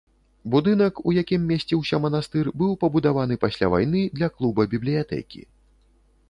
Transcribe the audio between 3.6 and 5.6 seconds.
вайны для клуба-бібліятэкі.